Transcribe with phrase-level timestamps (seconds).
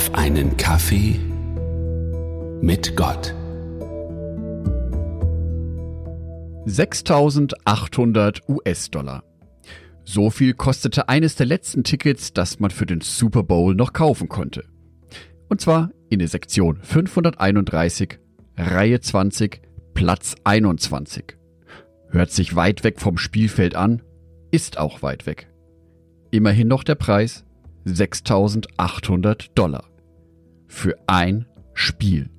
[0.00, 1.20] auf einen Kaffee
[2.62, 3.34] mit Gott.
[6.64, 9.24] 6800 US-Dollar.
[10.04, 14.30] So viel kostete eines der letzten Tickets, das man für den Super Bowl noch kaufen
[14.30, 14.64] konnte.
[15.50, 18.18] Und zwar in der Sektion 531,
[18.56, 19.60] Reihe 20,
[19.92, 21.36] Platz 21.
[22.08, 24.00] Hört sich weit weg vom Spielfeld an,
[24.50, 25.50] ist auch weit weg.
[26.30, 27.44] Immerhin noch der Preis
[27.84, 29.89] 6800 Dollar.
[30.72, 32.30] Für ein Spiel.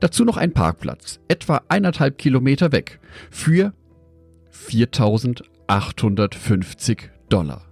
[0.00, 3.72] Dazu noch ein Parkplatz, etwa eineinhalb Kilometer weg, für
[4.50, 7.62] 4850 Dollar.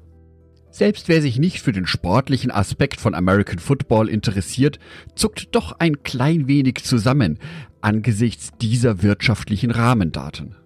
[0.70, 4.78] Selbst wer sich nicht für den sportlichen Aspekt von American Football interessiert,
[5.14, 7.38] zuckt doch ein klein wenig zusammen
[7.82, 10.56] angesichts dieser wirtschaftlichen Rahmendaten.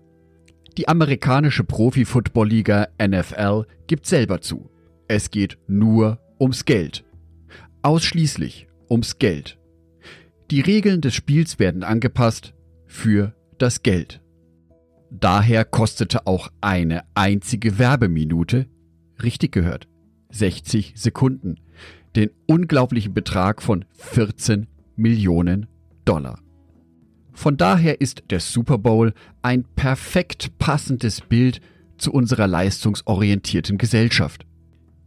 [0.78, 4.70] Die amerikanische Profi-Football-Liga NFL gibt selber zu.
[5.08, 7.05] Es geht nur ums Geld.
[7.83, 9.58] Ausschließlich ums Geld.
[10.50, 12.55] Die Regeln des Spiels werden angepasst
[12.86, 14.20] für das Geld.
[15.11, 18.67] Daher kostete auch eine einzige Werbeminute,
[19.22, 19.89] richtig gehört,
[20.30, 21.56] 60 Sekunden,
[22.17, 25.67] den unglaublichen Betrag von 14 Millionen
[26.05, 26.41] Dollar.
[27.33, 31.61] Von daher ist der Super Bowl ein perfekt passendes Bild
[31.97, 34.45] zu unserer leistungsorientierten Gesellschaft.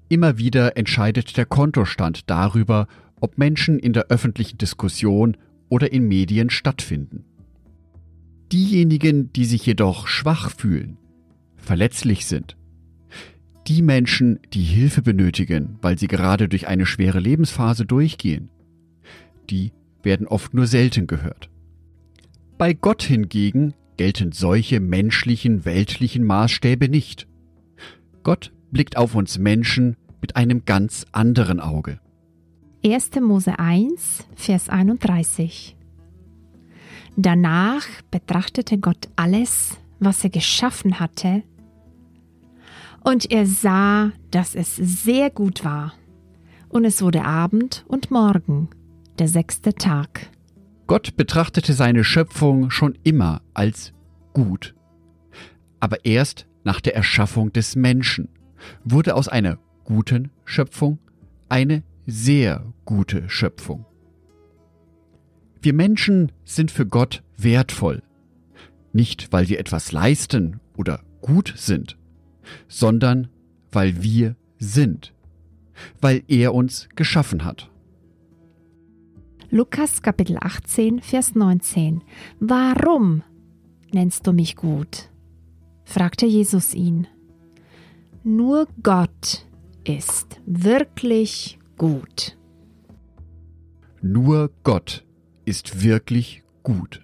[0.07, 2.87] Immer wieder entscheidet der Kontostand darüber,
[3.21, 5.37] ob Menschen in der öffentlichen Diskussion
[5.69, 7.23] oder in Medien stattfinden.
[8.51, 10.97] Diejenigen, die sich jedoch schwach fühlen,
[11.55, 12.57] verletzlich sind,
[13.67, 18.49] die Menschen, die Hilfe benötigen, weil sie gerade durch eine schwere Lebensphase durchgehen,
[19.49, 19.71] die
[20.03, 21.49] werden oft nur selten gehört.
[22.57, 27.27] Bei Gott hingegen gelten solche menschlichen, weltlichen Maßstäbe nicht.
[28.23, 31.99] Gott blickt auf uns Menschen mit einem ganz anderen Auge.
[32.83, 33.11] 1.
[33.21, 35.75] Mose 1, Vers 31.
[37.15, 41.43] Danach betrachtete Gott alles, was er geschaffen hatte,
[43.03, 45.93] und er sah, dass es sehr gut war.
[46.69, 48.69] Und es wurde Abend und Morgen,
[49.19, 50.29] der sechste Tag.
[50.87, 53.93] Gott betrachtete seine Schöpfung schon immer als
[54.33, 54.73] gut.
[55.79, 58.29] Aber erst nach der Erschaffung des Menschen
[58.83, 60.97] wurde aus einer guten Schöpfung
[61.49, 63.85] eine sehr gute Schöpfung.
[65.61, 68.01] Wir Menschen sind für Gott wertvoll,
[68.93, 71.97] nicht weil wir etwas leisten oder gut sind,
[72.67, 73.27] sondern
[73.71, 75.13] weil wir sind,
[75.99, 77.69] weil er uns geschaffen hat.
[79.49, 82.03] Lukas Kapitel 18, Vers 19.
[82.39, 83.23] Warum
[83.91, 85.09] nennst du mich gut?
[85.83, 87.05] fragte Jesus ihn.
[88.23, 89.45] Nur Gott
[89.83, 92.37] ist wirklich gut.
[94.03, 95.03] Nur Gott
[95.45, 97.03] ist wirklich gut.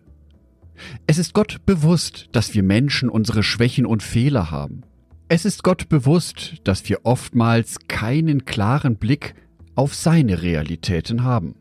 [1.07, 4.83] Es ist Gott bewusst, dass wir Menschen unsere Schwächen und Fehler haben.
[5.29, 9.33] Es ist Gott bewusst, dass wir oftmals keinen klaren Blick
[9.73, 11.55] auf seine Realitäten haben.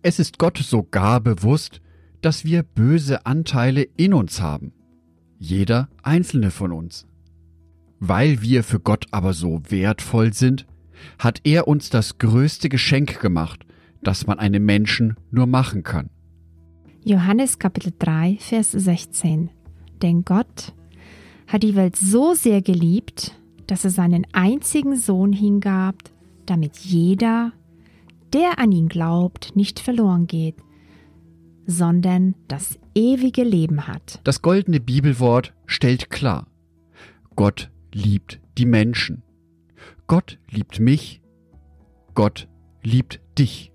[0.00, 1.82] Es ist Gott sogar bewusst,
[2.22, 4.72] dass wir böse Anteile in uns haben.
[5.38, 7.06] Jeder einzelne von uns.
[7.98, 10.64] Weil wir für Gott aber so wertvoll sind,
[11.18, 13.64] hat er uns das größte Geschenk gemacht,
[14.02, 16.10] das man einem Menschen nur machen kann.
[17.04, 19.50] Johannes Kapitel 3, Vers 16.
[20.02, 20.74] Denn Gott
[21.46, 25.96] hat die Welt so sehr geliebt, dass er seinen einzigen Sohn hingab,
[26.46, 27.52] damit jeder,
[28.32, 30.56] der an ihn glaubt, nicht verloren geht,
[31.66, 34.20] sondern das ewige Leben hat.
[34.24, 36.46] Das goldene Bibelwort stellt klar,
[37.36, 39.22] Gott liebt die Menschen.
[40.10, 41.22] Gott liebt mich,
[42.14, 42.48] Gott
[42.82, 43.72] liebt dich.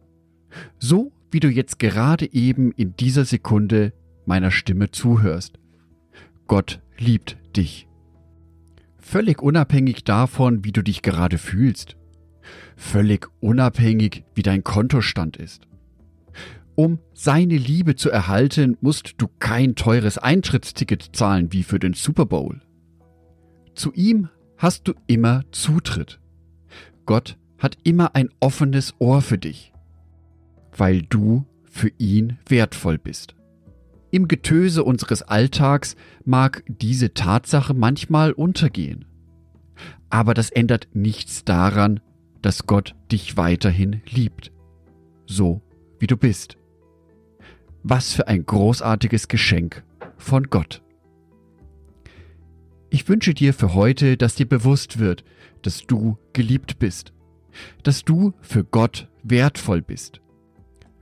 [0.77, 3.93] So wie du jetzt gerade eben in dieser Sekunde
[4.25, 5.59] meiner Stimme zuhörst.
[6.47, 7.87] Gott liebt dich.
[8.99, 11.95] Völlig unabhängig davon, wie du dich gerade fühlst
[12.75, 15.67] völlig unabhängig, wie dein Kontostand ist.
[16.75, 22.25] Um seine Liebe zu erhalten, musst du kein teures Eintrittsticket zahlen wie für den Super
[22.25, 22.61] Bowl.
[23.73, 26.19] Zu ihm hast du immer Zutritt.
[27.05, 29.71] Gott hat immer ein offenes Ohr für dich,
[30.75, 33.35] weil du für ihn wertvoll bist.
[34.11, 39.05] Im Getöse unseres Alltags mag diese Tatsache manchmal untergehen.
[40.09, 41.99] Aber das ändert nichts daran,
[42.41, 44.51] dass Gott dich weiterhin liebt,
[45.25, 45.61] so
[45.99, 46.57] wie du bist.
[47.83, 49.83] Was für ein großartiges Geschenk
[50.17, 50.84] von Gott.
[52.95, 55.25] Ich wünsche dir für heute, dass dir bewusst wird,
[55.63, 57.11] dass du geliebt bist,
[57.83, 60.21] dass du für Gott wertvoll bist.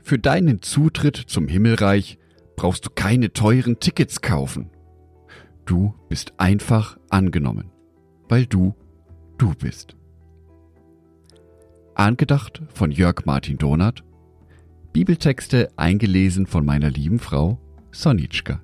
[0.01, 2.17] Für deinen Zutritt zum Himmelreich
[2.55, 4.71] brauchst du keine teuren Tickets kaufen.
[5.65, 7.69] Du bist einfach angenommen,
[8.27, 8.73] weil du
[9.37, 9.95] du bist.
[11.93, 14.03] Angedacht von Jörg Martin Donath.
[14.93, 17.59] Bibeltexte eingelesen von meiner lieben Frau
[17.91, 18.63] Sonitschka.